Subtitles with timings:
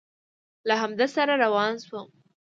[0.67, 2.07] له همده سره روان شوم.